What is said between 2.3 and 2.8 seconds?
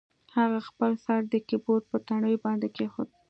باندې